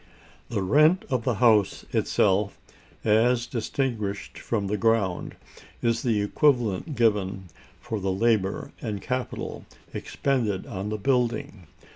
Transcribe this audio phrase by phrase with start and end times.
[0.49, 2.57] The rent of the house itself,
[3.05, 5.35] as distinguished from the ground,
[5.83, 7.43] is the equivalent given
[7.79, 11.67] for the labor and capital expended on the building.